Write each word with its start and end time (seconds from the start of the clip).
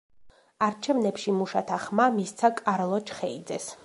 არჩევნებში 0.67 1.35
მუშათა 1.41 1.77
ხმა 1.83 2.07
მისცა 2.15 2.51
კარლო 2.63 3.03
ჩხეიძეს. 3.11 3.69